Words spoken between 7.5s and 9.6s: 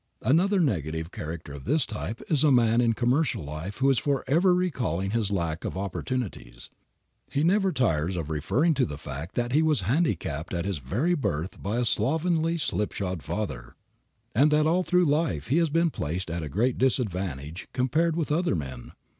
tires of referring to the fact that